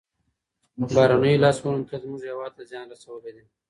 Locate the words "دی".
3.35-3.43